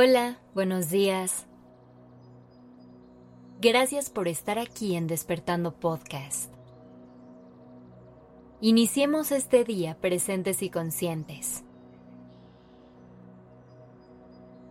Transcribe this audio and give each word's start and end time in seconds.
Hola, 0.00 0.38
buenos 0.54 0.90
días. 0.90 1.48
Gracias 3.60 4.10
por 4.10 4.28
estar 4.28 4.56
aquí 4.56 4.94
en 4.94 5.08
Despertando 5.08 5.74
Podcast. 5.74 6.52
Iniciemos 8.60 9.32
este 9.32 9.64
día 9.64 9.98
presentes 10.00 10.62
y 10.62 10.70
conscientes. 10.70 11.64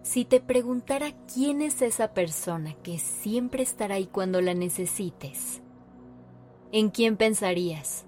Si 0.02 0.23
te 0.23 0.40
preguntara 0.40 1.12
quién 1.34 1.62
es 1.62 1.82
esa 1.82 2.14
persona 2.14 2.75
que 2.75 2.98
siempre 2.98 3.64
estará 3.64 3.96
ahí 3.96 4.07
cuando 4.07 4.39
la 4.39 4.54
necesites, 4.54 5.62
¿en 6.71 6.89
quién 6.89 7.17
pensarías? 7.17 8.05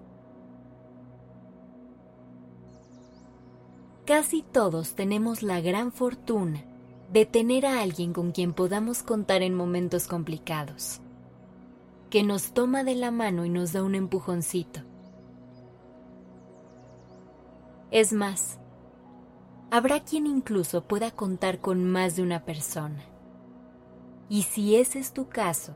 Casi 4.06 4.42
todos 4.42 4.95
tenemos 4.95 5.44
la 5.44 5.59
gran 5.59 5.92
fortuna 5.92 6.69
de 7.12 7.26
tener 7.26 7.66
a 7.66 7.81
alguien 7.81 8.13
con 8.13 8.31
quien 8.31 8.54
podamos 8.54 9.02
contar 9.02 9.41
en 9.41 9.55
momentos 9.55 10.08
complicados, 10.08 11.02
que 12.12 12.22
nos 12.23 12.54
toma 12.54 12.84
de 12.84 12.95
la 12.95 13.09
mano 13.09 13.45
y 13.45 13.50
nos 13.50 13.73
da 13.73 13.84
un 13.84 13.95
empujoncito. 13.95 14.81
Es 17.90 18.14
más, 18.14 18.59
habrá 19.72 20.02
quien 20.02 20.27
incluso 20.27 20.84
pueda 20.84 21.09
contar 21.09 21.59
con 21.59 21.84
más 21.84 22.16
de 22.16 22.22
una 22.22 22.45
persona. 22.45 23.03
Y 24.30 24.44
si 24.44 24.76
ese 24.76 25.00
es 25.00 25.12
tu 25.12 25.30
caso, 25.30 25.73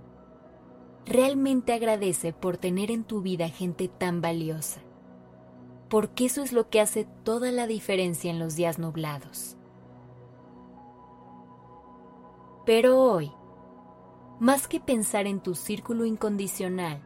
realmente 1.08 1.74
agradece 1.74 2.32
por 2.32 2.58
tener 2.58 2.92
en 2.92 3.04
tu 3.04 3.24
vida 3.24 3.50
gente 3.50 3.88
tan 3.88 4.22
valiosa, 4.22 4.82
porque 5.90 6.26
eso 6.26 6.44
es 6.44 6.54
lo 6.54 6.70
que 6.70 6.80
hace 6.80 7.08
toda 7.24 7.52
la 7.52 7.66
diferencia 7.66 8.30
en 8.30 8.38
los 8.38 8.56
días 8.56 8.78
nublados. 8.78 9.58
Pero 12.66 12.98
hoy, 13.00 13.32
más 14.40 14.68
que 14.68 14.80
pensar 14.80 15.28
en 15.28 15.42
tu 15.42 15.54
círculo 15.56 16.06
incondicional, 16.06 17.02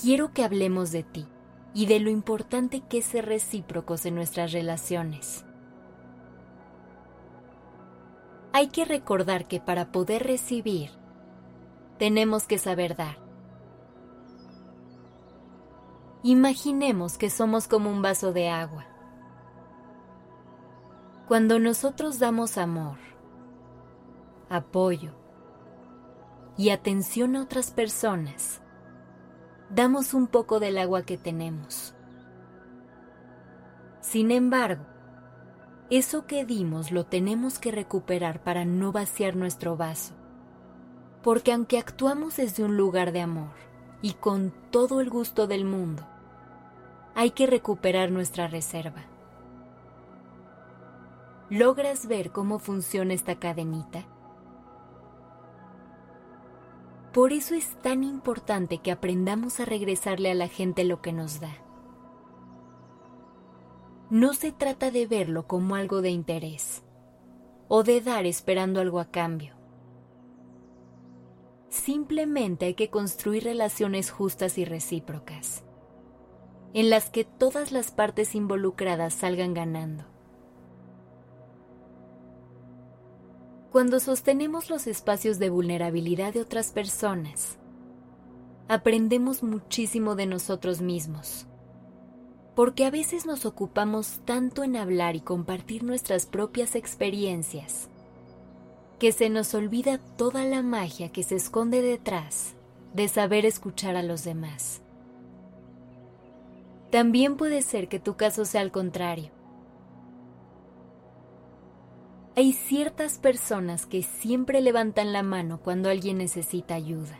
quiero 0.00 0.32
que 0.32 0.44
hablemos 0.44 0.92
de 0.92 1.02
ti 1.02 1.26
y 1.74 1.86
de 1.86 2.00
lo 2.00 2.10
importante 2.10 2.80
que 2.80 2.98
es 2.98 3.04
ser 3.04 3.26
recíprocos 3.26 4.06
en 4.06 4.14
nuestras 4.14 4.52
relaciones. 4.52 5.44
Hay 8.52 8.68
que 8.68 8.84
recordar 8.84 9.46
que 9.46 9.60
para 9.60 9.92
poder 9.92 10.24
recibir, 10.24 10.90
tenemos 11.98 12.46
que 12.46 12.58
saber 12.58 12.96
dar. 12.96 13.18
Imaginemos 16.22 17.18
que 17.18 17.30
somos 17.30 17.68
como 17.68 17.90
un 17.90 18.02
vaso 18.02 18.32
de 18.32 18.48
agua. 18.48 18.86
Cuando 21.26 21.58
nosotros 21.58 22.18
damos 22.18 22.56
amor, 22.56 22.98
apoyo 24.48 25.12
y 26.56 26.70
atención 26.70 27.36
a 27.36 27.42
otras 27.42 27.70
personas, 27.70 28.60
damos 29.70 30.14
un 30.14 30.26
poco 30.26 30.60
del 30.60 30.78
agua 30.78 31.02
que 31.02 31.16
tenemos. 31.16 31.94
Sin 34.00 34.30
embargo, 34.30 34.84
eso 35.90 36.26
que 36.26 36.44
dimos 36.44 36.90
lo 36.90 37.06
tenemos 37.06 37.58
que 37.58 37.70
recuperar 37.70 38.42
para 38.42 38.64
no 38.64 38.92
vaciar 38.92 39.36
nuestro 39.36 39.76
vaso, 39.76 40.14
porque 41.22 41.52
aunque 41.52 41.78
actuamos 41.78 42.36
desde 42.36 42.64
un 42.64 42.76
lugar 42.76 43.12
de 43.12 43.20
amor 43.20 43.52
y 44.02 44.14
con 44.14 44.52
todo 44.70 45.00
el 45.00 45.10
gusto 45.10 45.46
del 45.46 45.64
mundo, 45.64 46.06
hay 47.14 47.30
que 47.30 47.46
recuperar 47.46 48.10
nuestra 48.10 48.48
reserva. 48.48 49.02
¿Logras 51.50 52.06
ver 52.06 52.30
cómo 52.30 52.58
funciona 52.58 53.14
esta 53.14 53.38
cadenita? 53.38 54.04
Por 57.12 57.32
eso 57.32 57.54
es 57.54 57.70
tan 57.82 58.04
importante 58.04 58.78
que 58.78 58.92
aprendamos 58.92 59.60
a 59.60 59.64
regresarle 59.64 60.30
a 60.30 60.34
la 60.34 60.48
gente 60.48 60.84
lo 60.84 61.00
que 61.00 61.12
nos 61.12 61.40
da. 61.40 61.56
No 64.10 64.34
se 64.34 64.52
trata 64.52 64.90
de 64.90 65.06
verlo 65.06 65.46
como 65.46 65.74
algo 65.74 66.00
de 66.00 66.10
interés 66.10 66.82
o 67.68 67.82
de 67.82 68.00
dar 68.00 68.26
esperando 68.26 68.80
algo 68.80 69.00
a 69.00 69.10
cambio. 69.10 69.54
Simplemente 71.68 72.66
hay 72.66 72.74
que 72.74 72.88
construir 72.88 73.44
relaciones 73.44 74.10
justas 74.10 74.56
y 74.56 74.64
recíprocas, 74.64 75.64
en 76.72 76.88
las 76.88 77.10
que 77.10 77.24
todas 77.24 77.72
las 77.72 77.90
partes 77.90 78.34
involucradas 78.34 79.12
salgan 79.12 79.52
ganando. 79.52 80.04
Cuando 83.70 84.00
sostenemos 84.00 84.70
los 84.70 84.86
espacios 84.86 85.38
de 85.38 85.50
vulnerabilidad 85.50 86.32
de 86.32 86.40
otras 86.40 86.70
personas, 86.70 87.58
aprendemos 88.66 89.42
muchísimo 89.42 90.14
de 90.14 90.26
nosotros 90.26 90.80
mismos, 90.80 91.46
porque 92.54 92.86
a 92.86 92.90
veces 92.90 93.26
nos 93.26 93.44
ocupamos 93.44 94.20
tanto 94.24 94.64
en 94.64 94.76
hablar 94.76 95.16
y 95.16 95.20
compartir 95.20 95.84
nuestras 95.84 96.24
propias 96.24 96.76
experiencias, 96.76 97.88
que 98.98 99.12
se 99.12 99.28
nos 99.28 99.52
olvida 99.52 99.98
toda 99.98 100.44
la 100.44 100.62
magia 100.62 101.10
que 101.10 101.22
se 101.22 101.36
esconde 101.36 101.82
detrás 101.82 102.54
de 102.94 103.06
saber 103.08 103.44
escuchar 103.44 103.96
a 103.96 104.02
los 104.02 104.24
demás. 104.24 104.80
También 106.90 107.36
puede 107.36 107.60
ser 107.60 107.88
que 107.88 108.00
tu 108.00 108.16
caso 108.16 108.46
sea 108.46 108.62
al 108.62 108.72
contrario 108.72 109.30
hay 112.38 112.52
ciertas 112.52 113.18
personas 113.18 113.84
que 113.84 114.04
siempre 114.04 114.60
levantan 114.60 115.12
la 115.12 115.24
mano 115.24 115.58
cuando 115.60 115.90
alguien 115.90 116.18
necesita 116.18 116.76
ayuda. 116.76 117.18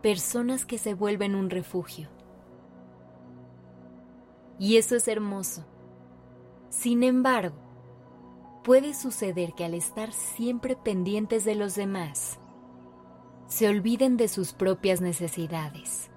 Personas 0.00 0.64
que 0.64 0.78
se 0.78 0.94
vuelven 0.94 1.34
un 1.34 1.50
refugio. 1.50 2.08
Y 4.60 4.76
eso 4.76 4.94
es 4.94 5.08
hermoso. 5.08 5.66
Sin 6.68 7.02
embargo, 7.02 7.56
puede 8.62 8.94
suceder 8.94 9.54
que 9.54 9.64
al 9.64 9.74
estar 9.74 10.12
siempre 10.12 10.76
pendientes 10.76 11.44
de 11.44 11.56
los 11.56 11.74
demás, 11.74 12.38
se 13.48 13.68
olviden 13.68 14.16
de 14.16 14.28
sus 14.28 14.52
propias 14.52 15.00
necesidades. 15.00 16.12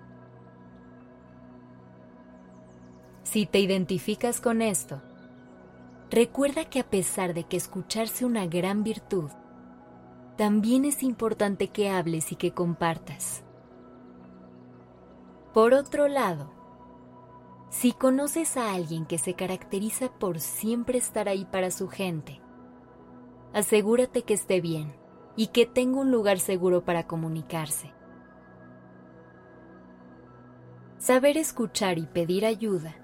Si 3.23 3.47
te 3.47 3.59
identificas 3.59 4.39
con 4.39 4.61
esto, 4.61 5.01
Recuerda 6.13 6.65
que 6.65 6.79
a 6.79 6.87
pesar 6.87 7.33
de 7.33 7.45
que 7.45 7.57
escucharse 7.57 8.23
una 8.23 8.45
gran 8.45 8.83
virtud, 8.83 9.31
también 10.37 10.85
es 10.85 11.01
importante 11.01 11.69
que 11.69 11.89
hables 11.89 12.31
y 12.31 12.35
que 12.35 12.51
compartas. 12.51 13.43
Por 15.55 15.73
otro 15.73 16.07
lado, 16.07 16.53
si 17.71 17.93
conoces 17.93 18.57
a 18.57 18.75
alguien 18.75 19.07
que 19.07 19.17
se 19.17 19.33
caracteriza 19.33 20.09
por 20.11 20.39
siempre 20.39 20.99
estar 20.99 21.27
ahí 21.27 21.45
para 21.45 21.71
su 21.71 21.87
gente, 21.87 22.41
asegúrate 23.51 24.21
que 24.21 24.35
esté 24.35 24.61
bien 24.61 24.95
y 25.35 25.47
que 25.47 25.65
tenga 25.65 25.99
un 25.99 26.11
lugar 26.11 26.37
seguro 26.37 26.85
para 26.85 27.07
comunicarse. 27.07 27.91
Saber 30.99 31.37
escuchar 31.37 31.97
y 31.97 32.05
pedir 32.05 32.45
ayuda 32.45 33.02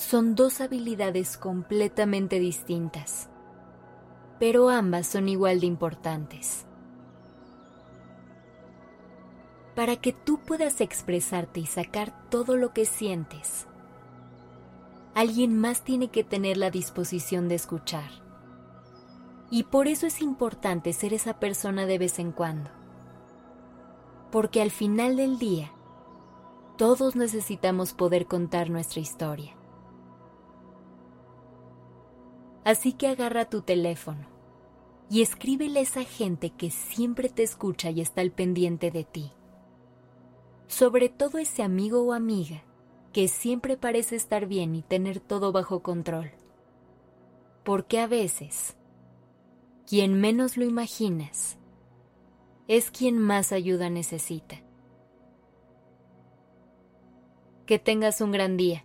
son 0.00 0.34
dos 0.34 0.62
habilidades 0.62 1.36
completamente 1.36 2.40
distintas, 2.40 3.28
pero 4.38 4.70
ambas 4.70 5.06
son 5.06 5.28
igual 5.28 5.60
de 5.60 5.66
importantes. 5.66 6.64
Para 9.76 9.96
que 9.96 10.14
tú 10.14 10.40
puedas 10.40 10.80
expresarte 10.80 11.60
y 11.60 11.66
sacar 11.66 12.28
todo 12.30 12.56
lo 12.56 12.72
que 12.72 12.86
sientes, 12.86 13.66
alguien 15.14 15.60
más 15.60 15.84
tiene 15.84 16.08
que 16.08 16.24
tener 16.24 16.56
la 16.56 16.70
disposición 16.70 17.48
de 17.48 17.56
escuchar. 17.56 18.10
Y 19.50 19.64
por 19.64 19.86
eso 19.86 20.06
es 20.06 20.22
importante 20.22 20.94
ser 20.94 21.12
esa 21.12 21.38
persona 21.38 21.84
de 21.84 21.98
vez 21.98 22.18
en 22.18 22.32
cuando. 22.32 22.70
Porque 24.32 24.62
al 24.62 24.70
final 24.70 25.16
del 25.16 25.38
día, 25.38 25.72
todos 26.78 27.16
necesitamos 27.16 27.92
poder 27.92 28.26
contar 28.26 28.70
nuestra 28.70 29.00
historia. 29.00 29.59
Así 32.64 32.92
que 32.92 33.08
agarra 33.08 33.46
tu 33.46 33.62
teléfono 33.62 34.26
y 35.10 35.22
escríbele 35.22 35.80
a 35.80 35.82
esa 35.82 36.04
gente 36.04 36.50
que 36.50 36.70
siempre 36.70 37.28
te 37.28 37.42
escucha 37.42 37.90
y 37.90 38.00
está 38.00 38.20
al 38.20 38.30
pendiente 38.30 38.90
de 38.90 39.04
ti. 39.04 39.32
Sobre 40.68 41.08
todo 41.08 41.38
ese 41.38 41.62
amigo 41.62 42.02
o 42.02 42.12
amiga 42.12 42.62
que 43.12 43.26
siempre 43.26 43.76
parece 43.76 44.14
estar 44.14 44.46
bien 44.46 44.74
y 44.76 44.82
tener 44.82 45.18
todo 45.18 45.50
bajo 45.50 45.82
control. 45.82 46.30
Porque 47.64 47.98
a 47.98 48.06
veces, 48.06 48.76
quien 49.86 50.20
menos 50.20 50.56
lo 50.56 50.64
imaginas, 50.64 51.58
es 52.68 52.92
quien 52.92 53.18
más 53.18 53.50
ayuda 53.50 53.90
necesita. 53.90 54.62
Que 57.66 57.80
tengas 57.80 58.20
un 58.20 58.30
gran 58.30 58.56
día. 58.56 58.84